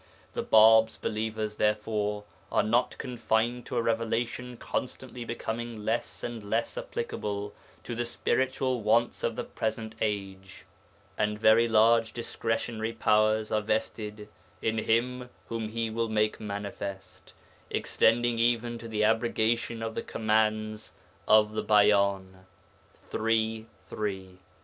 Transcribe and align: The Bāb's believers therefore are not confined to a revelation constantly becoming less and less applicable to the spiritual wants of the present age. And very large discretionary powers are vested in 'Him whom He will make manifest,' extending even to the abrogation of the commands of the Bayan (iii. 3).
The 0.33 0.41
Bāb's 0.43 0.97
believers 0.97 1.57
therefore 1.57 2.23
are 2.51 2.63
not 2.63 2.97
confined 2.97 3.67
to 3.67 3.77
a 3.77 3.83
revelation 3.83 4.57
constantly 4.57 5.23
becoming 5.25 5.85
less 5.85 6.23
and 6.23 6.43
less 6.49 6.75
applicable 6.75 7.53
to 7.83 7.93
the 7.93 8.07
spiritual 8.07 8.81
wants 8.81 9.21
of 9.21 9.35
the 9.35 9.43
present 9.43 9.93
age. 10.01 10.65
And 11.19 11.37
very 11.37 11.67
large 11.67 12.13
discretionary 12.13 12.93
powers 12.93 13.51
are 13.51 13.61
vested 13.61 14.27
in 14.59 14.79
'Him 14.79 15.29
whom 15.49 15.69
He 15.69 15.91
will 15.91 16.09
make 16.09 16.39
manifest,' 16.39 17.33
extending 17.69 18.39
even 18.39 18.79
to 18.79 18.87
the 18.87 19.03
abrogation 19.03 19.83
of 19.83 19.93
the 19.93 20.01
commands 20.01 20.95
of 21.27 21.51
the 21.53 21.61
Bayan 21.61 22.47
(iii. 23.13 23.67
3). 23.87 24.37